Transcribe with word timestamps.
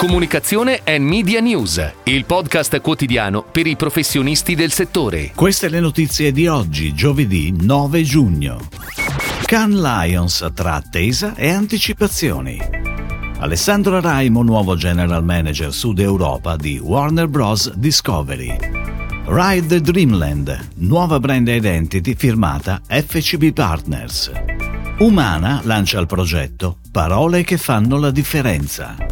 Comunicazione 0.00 0.80
e 0.82 0.98
Media 0.98 1.40
News, 1.40 1.92
il 2.04 2.24
podcast 2.24 2.80
quotidiano 2.80 3.42
per 3.42 3.66
i 3.66 3.76
professionisti 3.76 4.54
del 4.54 4.72
settore. 4.72 5.32
Queste 5.34 5.68
le 5.68 5.78
notizie 5.78 6.32
di 6.32 6.46
oggi, 6.46 6.94
giovedì 6.94 7.54
9 7.54 8.02
giugno. 8.02 8.60
Can 9.44 9.78
Lions 9.78 10.52
tra 10.54 10.76
attesa 10.76 11.34
e 11.34 11.50
anticipazioni. 11.50 12.58
Alessandro 13.40 14.00
Raimo, 14.00 14.42
nuovo 14.42 14.74
General 14.74 15.22
Manager 15.22 15.70
Sud 15.70 15.98
Europa 15.98 16.56
di 16.56 16.78
Warner 16.78 17.28
Bros. 17.28 17.70
Discovery. 17.74 18.56
Ride 19.26 19.66
the 19.66 19.82
Dreamland, 19.82 20.68
nuova 20.76 21.20
brand 21.20 21.48
identity 21.48 22.14
firmata 22.14 22.80
FCB 22.88 23.52
Partners. 23.52 24.32
Umana 25.00 25.60
lancia 25.64 26.00
il 26.00 26.06
progetto 26.06 26.78
Parole 26.90 27.42
che 27.44 27.58
fanno 27.58 27.98
la 27.98 28.10
differenza. 28.10 29.09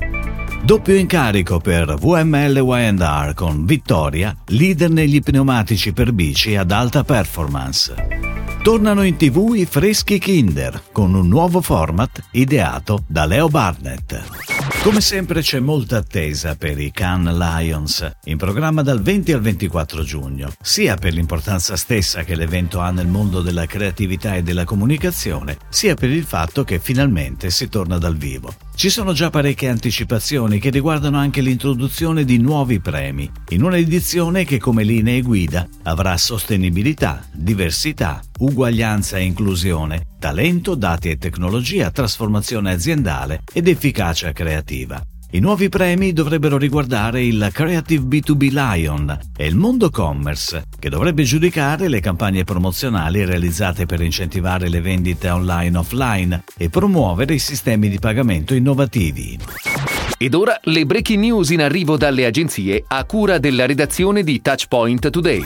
Doppio 0.62 0.96
incarico 0.96 1.60
per 1.60 1.94
VML 1.94 2.56
Y&R 2.56 3.32
con 3.34 3.64
Vittoria, 3.64 4.36
leader 4.48 4.90
negli 4.90 5.22
pneumatici 5.22 5.92
per 5.92 6.12
bici 6.12 6.56
ad 6.56 6.72
alta 6.72 7.04
performance. 7.04 7.94
Tornano 8.62 9.02
in 9.02 9.16
tv 9.16 9.54
i 9.54 9.64
freschi 9.64 10.18
Kinder 10.18 10.82
con 10.92 11.14
un 11.14 11.26
nuovo 11.26 11.62
format 11.62 12.22
ideato 12.32 13.04
da 13.06 13.24
Leo 13.24 13.48
Barnett. 13.48 14.22
Come 14.82 15.00
sempre 15.00 15.40
c'è 15.40 15.58
molta 15.58 15.98
attesa 15.98 16.54
per 16.54 16.78
i 16.78 16.90
Cannes 16.90 17.34
Lions, 17.34 18.10
in 18.24 18.36
programma 18.36 18.82
dal 18.82 19.00
20 19.00 19.32
al 19.32 19.40
24 19.40 20.02
giugno, 20.02 20.52
sia 20.60 20.96
per 20.96 21.14
l'importanza 21.14 21.76
stessa 21.76 22.24
che 22.24 22.34
l'evento 22.34 22.80
ha 22.80 22.90
nel 22.90 23.06
mondo 23.06 23.40
della 23.40 23.64
creatività 23.64 24.34
e 24.34 24.42
della 24.42 24.64
comunicazione, 24.64 25.56
sia 25.70 25.94
per 25.94 26.10
il 26.10 26.24
fatto 26.24 26.64
che 26.64 26.78
finalmente 26.78 27.50
si 27.50 27.68
torna 27.68 27.96
dal 27.96 28.16
vivo. 28.16 28.54
Ci 28.78 28.90
sono 28.90 29.12
già 29.12 29.28
parecchie 29.28 29.70
anticipazioni 29.70 30.60
che 30.60 30.70
riguardano 30.70 31.18
anche 31.18 31.40
l'introduzione 31.40 32.24
di 32.24 32.38
nuovi 32.38 32.78
premi, 32.78 33.28
in 33.48 33.64
un'edizione 33.64 34.44
che 34.44 34.58
come 34.58 34.84
linee 34.84 35.20
guida 35.20 35.66
avrà 35.82 36.16
sostenibilità, 36.16 37.26
diversità, 37.32 38.22
uguaglianza 38.38 39.16
e 39.16 39.24
inclusione, 39.24 40.14
talento, 40.20 40.76
dati 40.76 41.10
e 41.10 41.18
tecnologia, 41.18 41.90
trasformazione 41.90 42.70
aziendale 42.70 43.42
ed 43.52 43.66
efficacia 43.66 44.30
creativa. 44.30 45.02
I 45.30 45.40
nuovi 45.40 45.68
premi 45.68 46.14
dovrebbero 46.14 46.56
riguardare 46.56 47.22
il 47.22 47.50
Creative 47.52 48.02
B2B 48.02 48.50
Lion 48.50 49.18
e 49.36 49.46
il 49.46 49.56
Mondo 49.56 49.90
Commerce, 49.90 50.64
che 50.78 50.88
dovrebbe 50.88 51.22
giudicare 51.22 51.88
le 51.88 52.00
campagne 52.00 52.44
promozionali 52.44 53.26
realizzate 53.26 53.84
per 53.84 54.00
incentivare 54.00 54.70
le 54.70 54.80
vendite 54.80 55.28
online 55.28 55.76
e 55.76 55.78
offline 55.78 56.44
e 56.56 56.70
promuovere 56.70 57.34
i 57.34 57.38
sistemi 57.38 57.90
di 57.90 57.98
pagamento 57.98 58.54
innovativi. 58.54 59.38
Ed 60.16 60.32
ora 60.32 60.58
le 60.62 60.86
breaking 60.86 61.20
news 61.20 61.50
in 61.50 61.60
arrivo 61.60 61.98
dalle 61.98 62.24
agenzie 62.24 62.84
a 62.86 63.04
cura 63.04 63.36
della 63.36 63.66
redazione 63.66 64.22
di 64.22 64.40
Touchpoint 64.40 65.10
Today. 65.10 65.44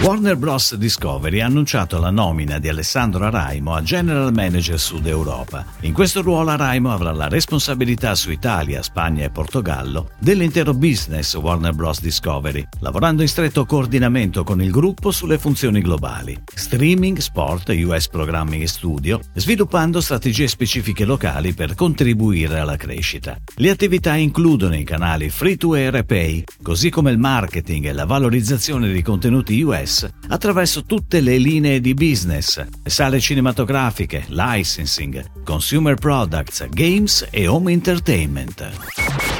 Warner 0.00 0.36
Bros. 0.36 0.76
Discovery 0.76 1.40
ha 1.40 1.46
annunciato 1.46 1.98
la 1.98 2.10
nomina 2.10 2.60
di 2.60 2.68
Alessandro 2.68 3.24
Araimo 3.24 3.74
a 3.74 3.82
General 3.82 4.32
Manager 4.32 4.78
Sud 4.78 5.06
Europa. 5.06 5.66
In 5.80 5.92
questo 5.92 6.22
ruolo 6.22 6.50
Araimo 6.50 6.92
avrà 6.92 7.10
la 7.10 7.26
responsabilità 7.26 8.14
su 8.14 8.30
Italia, 8.30 8.80
Spagna 8.80 9.24
e 9.24 9.30
Portogallo 9.30 10.10
dell'intero 10.20 10.72
business 10.72 11.34
Warner 11.34 11.74
Bros. 11.74 12.00
Discovery, 12.00 12.64
lavorando 12.78 13.22
in 13.22 13.28
stretto 13.28 13.66
coordinamento 13.66 14.44
con 14.44 14.62
il 14.62 14.70
gruppo 14.70 15.10
sulle 15.10 15.36
funzioni 15.36 15.80
globali, 15.80 16.40
streaming, 16.54 17.18
sport, 17.18 17.68
US 17.68 18.08
Programming 18.08 18.62
e 18.62 18.68
studio, 18.68 19.20
sviluppando 19.34 20.00
strategie 20.00 20.46
specifiche 20.46 21.04
locali 21.04 21.54
per 21.54 21.74
contribuire 21.74 22.60
alla 22.60 22.76
crescita. 22.76 23.36
Le 23.56 23.70
attività 23.70 24.14
includono 24.14 24.76
i 24.76 24.84
canali 24.84 25.28
free 25.28 25.56
to 25.56 25.74
air 25.74 25.96
e 25.96 26.04
pay, 26.04 26.44
così 26.62 26.88
come 26.88 27.10
il 27.10 27.18
marketing 27.18 27.86
e 27.86 27.92
la 27.92 28.06
valorizzazione 28.06 28.92
di 28.92 29.02
contenuti 29.02 29.60
US 29.62 29.87
success 29.88 30.08
attraverso 30.28 30.84
tutte 30.84 31.20
le 31.20 31.38
linee 31.38 31.80
di 31.80 31.94
business, 31.94 32.64
sale 32.84 33.18
cinematografiche, 33.18 34.24
licensing, 34.28 35.24
consumer 35.42 35.94
products, 35.94 36.68
games 36.68 37.26
e 37.30 37.46
home 37.46 37.72
entertainment. 37.72 38.70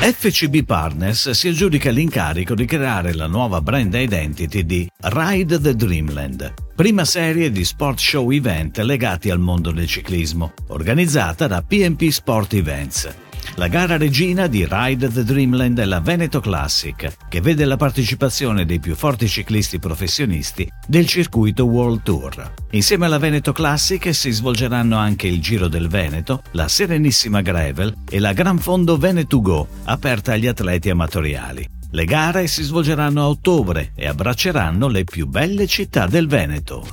FCB 0.01 0.65
Partners 0.65 1.31
si 1.31 1.49
aggiudica 1.49 1.91
l'incarico 1.91 2.55
di 2.55 2.65
creare 2.65 3.13
la 3.13 3.27
nuova 3.27 3.61
brand 3.61 3.93
identity 3.95 4.65
di 4.65 4.89
Ride 5.01 5.61
the 5.61 5.75
Dreamland, 5.75 6.55
prima 6.75 7.05
serie 7.05 7.51
di 7.51 7.65
sport 7.65 7.99
show 7.99 8.31
event 8.31 8.79
legati 8.79 9.31
al 9.31 9.41
mondo 9.41 9.71
del 9.71 9.87
ciclismo, 9.87 10.55
organizzata 10.69 11.47
da 11.47 11.63
PMP 11.63 12.09
Sport 12.09 12.55
Events. 12.55 13.28
La 13.55 13.69
gara 13.69 13.97
regina 13.97 14.47
di 14.47 14.67
Ride 14.69 15.11
the 15.11 15.25
Dreamland 15.25 15.79
è 15.81 15.85
la 15.85 16.01
Veneto 16.01 16.41
Classic, 16.41 17.17
che 17.29 17.41
vede 17.41 17.65
la 17.65 17.77
partecipazione 17.77 18.65
dei 18.65 18.79
più 18.79 18.95
forti 18.95 19.29
ciclisti 19.29 19.79
professionisti 19.79 20.71
del 20.87 21.07
circuito 21.07 21.65
World 21.65 22.03
Tour. 22.03 22.55
Insieme 22.71 23.07
alla 23.07 23.19
Veneto 23.19 23.53
Classic 23.53 24.15
si 24.15 24.31
svolgeranno 24.31 24.97
anche 24.97 25.27
il 25.27 25.41
Giro 25.41 25.69
del 25.69 25.89
Veneto, 25.89 26.43
la 26.53 26.69
Serenissima 26.69 27.41
Gravel 27.41 27.95
e 28.09 28.19
la 28.21 28.33
Gran 28.33 28.59
Fondo 28.59 28.97
Veneto 28.97 29.41
Go, 29.41 29.67
aperta 29.85 30.33
agli 30.33 30.47
atleti 30.47 30.91
amatoriali. 30.91 31.69
Le 31.91 32.05
gare 32.05 32.47
si 32.47 32.63
svolgeranno 32.63 33.23
a 33.23 33.29
ottobre 33.29 33.93
e 33.95 34.07
abbracceranno 34.07 34.89
le 34.89 35.05
più 35.05 35.27
belle 35.27 35.67
città 35.67 36.07
del 36.07 36.29
Veneto. 36.29 36.87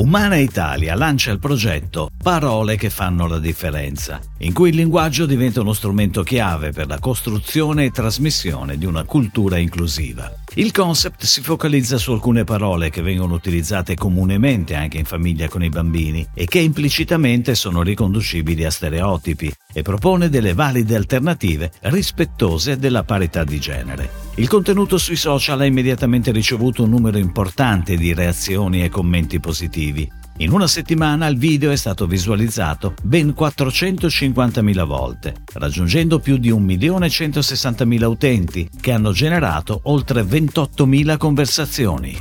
Umana 0.00 0.36
Italia 0.36 0.94
lancia 0.94 1.32
il 1.32 1.40
progetto 1.40 2.10
Parole 2.22 2.76
che 2.76 2.88
fanno 2.88 3.26
la 3.26 3.40
differenza, 3.40 4.20
in 4.38 4.52
cui 4.52 4.68
il 4.68 4.76
linguaggio 4.76 5.26
diventa 5.26 5.60
uno 5.60 5.72
strumento 5.72 6.22
chiave 6.22 6.70
per 6.70 6.86
la 6.86 7.00
costruzione 7.00 7.86
e 7.86 7.90
trasmissione 7.90 8.78
di 8.78 8.86
una 8.86 9.02
cultura 9.02 9.58
inclusiva. 9.58 10.32
Il 10.54 10.70
concept 10.70 11.24
si 11.24 11.42
focalizza 11.42 11.98
su 11.98 12.12
alcune 12.12 12.44
parole 12.44 12.90
che 12.90 13.02
vengono 13.02 13.34
utilizzate 13.34 13.96
comunemente 13.96 14.76
anche 14.76 14.98
in 14.98 15.04
famiglia 15.04 15.48
con 15.48 15.64
i 15.64 15.68
bambini 15.68 16.24
e 16.32 16.44
che 16.44 16.60
implicitamente 16.60 17.56
sono 17.56 17.82
riconducibili 17.82 18.64
a 18.64 18.70
stereotipi 18.70 19.52
e 19.72 19.82
propone 19.82 20.28
delle 20.28 20.54
valide 20.54 20.94
alternative 20.94 21.72
rispettose 21.82 22.78
della 22.78 23.02
parità 23.02 23.42
di 23.42 23.58
genere. 23.58 24.27
Il 24.38 24.46
contenuto 24.46 24.98
sui 24.98 25.16
social 25.16 25.60
ha 25.60 25.64
immediatamente 25.64 26.30
ricevuto 26.30 26.84
un 26.84 26.90
numero 26.90 27.18
importante 27.18 27.96
di 27.96 28.14
reazioni 28.14 28.84
e 28.84 28.88
commenti 28.88 29.40
positivi. 29.40 30.08
In 30.36 30.52
una 30.52 30.68
settimana 30.68 31.26
il 31.26 31.36
video 31.36 31.72
è 31.72 31.76
stato 31.76 32.06
visualizzato 32.06 32.94
ben 33.02 33.34
450.000 33.36 34.86
volte, 34.86 35.34
raggiungendo 35.54 36.20
più 36.20 36.36
di 36.36 36.52
1.160.000 36.52 38.04
utenti 38.04 38.70
che 38.80 38.92
hanno 38.92 39.10
generato 39.10 39.80
oltre 39.84 40.22
28.000 40.22 41.16
conversazioni. 41.16 42.16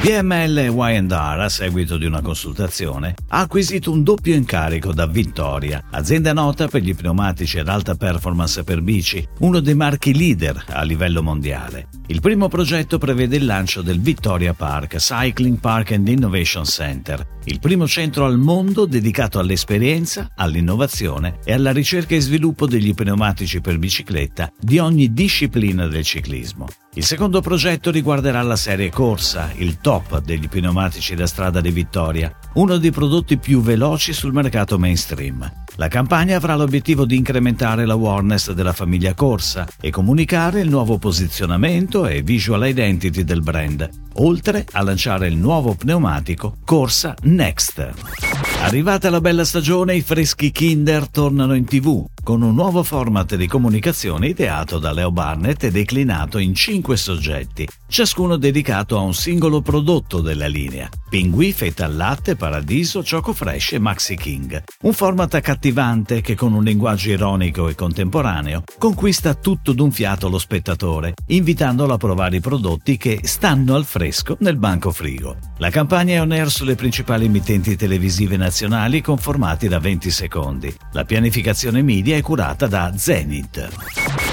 PML 0.00 0.70
Y&R, 0.72 1.40
a 1.40 1.48
seguito 1.48 1.96
di 1.96 2.06
una 2.06 2.20
consultazione, 2.20 3.16
ha 3.30 3.40
acquisito 3.40 3.90
un 3.90 4.04
doppio 4.04 4.32
incarico 4.36 4.92
da 4.92 5.06
Vittoria, 5.06 5.82
azienda 5.90 6.32
nota 6.32 6.68
per 6.68 6.82
gli 6.82 6.94
pneumatici 6.94 7.58
ad 7.58 7.66
alta 7.66 7.96
performance 7.96 8.62
per 8.62 8.80
bici, 8.80 9.26
uno 9.40 9.58
dei 9.58 9.74
marchi 9.74 10.16
leader 10.16 10.66
a 10.68 10.82
livello 10.82 11.20
mondiale. 11.20 11.88
Il 12.06 12.20
primo 12.20 12.46
progetto 12.46 12.98
prevede 12.98 13.36
il 13.36 13.44
lancio 13.44 13.82
del 13.82 14.00
Vittoria 14.00 14.54
Park 14.54 14.96
Cycling 14.98 15.58
Park 15.58 15.90
and 15.90 16.06
Innovation 16.06 16.64
Center, 16.64 17.26
il 17.44 17.58
primo 17.58 17.88
centro 17.88 18.24
al 18.24 18.38
mondo 18.38 18.86
dedicato 18.86 19.38
all'esperienza, 19.38 20.30
all'innovazione 20.36 21.38
e 21.44 21.52
alla 21.52 21.72
ricerca 21.72 22.14
e 22.14 22.20
sviluppo 22.20 22.66
degli 22.66 22.94
pneumatici 22.94 23.60
per 23.60 23.78
bicicletta 23.78 24.52
di 24.60 24.78
ogni 24.78 25.12
disciplina 25.12 25.88
del 25.88 26.04
ciclismo. 26.04 26.66
Il 26.94 27.04
secondo 27.04 27.40
progetto 27.40 27.90
riguarderà 27.90 28.42
la 28.42 28.56
serie 28.56 28.90
corsa, 28.90 29.52
il 29.56 29.78
top 29.88 30.20
degli 30.20 30.50
pneumatici 30.50 31.14
da 31.14 31.26
strada 31.26 31.62
di 31.62 31.70
Vittoria, 31.70 32.30
uno 32.56 32.76
dei 32.76 32.90
prodotti 32.90 33.38
più 33.38 33.62
veloci 33.62 34.12
sul 34.12 34.34
mercato 34.34 34.78
mainstream. 34.78 35.50
La 35.76 35.88
campagna 35.88 36.36
avrà 36.36 36.56
l'obiettivo 36.56 37.06
di 37.06 37.16
incrementare 37.16 37.86
l'awareness 37.86 38.50
della 38.52 38.74
famiglia 38.74 39.14
corsa 39.14 39.66
e 39.80 39.88
comunicare 39.88 40.60
il 40.60 40.68
nuovo 40.68 40.98
posizionamento 40.98 42.06
e 42.06 42.20
visual 42.20 42.68
identity 42.68 43.24
del 43.24 43.40
brand, 43.40 43.88
oltre 44.16 44.66
a 44.72 44.82
lanciare 44.82 45.26
il 45.26 45.38
nuovo 45.38 45.72
pneumatico 45.72 46.56
Corsa 46.66 47.14
Next. 47.22 48.27
Arrivata 48.60 49.10
la 49.10 49.20
bella 49.20 49.44
stagione, 49.44 49.96
i 49.96 50.02
freschi 50.02 50.52
Kinder 50.52 51.08
tornano 51.08 51.54
in 51.54 51.64
tv 51.64 52.06
con 52.28 52.42
un 52.42 52.54
nuovo 52.54 52.82
format 52.82 53.36
di 53.36 53.46
comunicazione 53.46 54.28
ideato 54.28 54.78
da 54.78 54.92
Leo 54.92 55.10
Barnett 55.10 55.64
e 55.64 55.70
declinato 55.70 56.36
in 56.36 56.54
cinque 56.54 56.98
soggetti, 56.98 57.66
ciascuno 57.88 58.36
dedicato 58.36 58.98
a 58.98 59.00
un 59.00 59.14
singolo 59.14 59.62
prodotto 59.62 60.20
della 60.20 60.46
linea. 60.46 60.90
Pingui, 61.08 61.54
feta 61.54 61.86
al 61.86 61.96
latte, 61.96 62.36
paradiso, 62.36 63.02
choco 63.02 63.32
fresh 63.32 63.72
e 63.72 63.78
maxi 63.78 64.14
king. 64.14 64.62
Un 64.82 64.92
format 64.92 65.32
accattivante 65.32 66.20
che 66.20 66.34
con 66.34 66.52
un 66.52 66.62
linguaggio 66.62 67.08
ironico 67.08 67.66
e 67.68 67.74
contemporaneo 67.74 68.64
conquista 68.76 69.32
tutto 69.32 69.72
d'un 69.72 69.90
fiato 69.90 70.28
lo 70.28 70.38
spettatore, 70.38 71.14
invitandolo 71.28 71.94
a 71.94 71.96
provare 71.96 72.36
i 72.36 72.40
prodotti 72.40 72.98
che 72.98 73.20
stanno 73.22 73.74
al 73.74 73.86
fresco 73.86 74.36
nel 74.40 74.58
banco 74.58 74.90
frigo. 74.90 75.34
La 75.56 75.70
campagna 75.70 76.16
è 76.16 76.20
on 76.20 76.32
air 76.32 76.50
sulle 76.50 76.74
principali 76.74 77.24
emittenti 77.24 77.74
televisive 77.74 78.27
nazionali 78.36 79.00
con 79.00 79.18
formati 79.18 79.68
da 79.68 79.78
20 79.78 80.10
secondi. 80.10 80.74
La 80.92 81.04
pianificazione 81.04 81.82
media 81.82 82.16
è 82.16 82.20
curata 82.20 82.66
da 82.66 82.92
Zenith. 82.96 83.68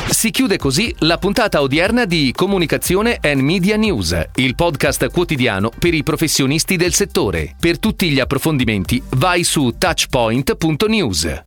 Si 0.09 0.29
chiude 0.31 0.57
così 0.57 0.93
la 0.99 1.17
puntata 1.17 1.61
odierna 1.61 2.05
di 2.05 2.31
Comunicazione 2.35 3.17
and 3.21 3.41
Media 3.41 3.75
News, 3.75 4.29
il 4.35 4.55
podcast 4.55 5.09
quotidiano 5.09 5.71
per 5.77 5.93
i 5.93 6.03
professionisti 6.03 6.75
del 6.75 6.93
settore. 6.93 7.55
Per 7.59 7.79
tutti 7.79 8.09
gli 8.09 8.19
approfondimenti 8.19 9.01
vai 9.11 9.43
su 9.43 9.75
touchpoint.news. 9.77 11.43